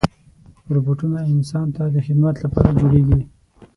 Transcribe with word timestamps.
روبوټونه 0.73 1.19
انسان 1.33 1.67
ته 1.75 1.83
د 1.93 1.95
خدمت 2.05 2.35
لپاره 2.43 2.69
جوړېږي. 2.79 3.21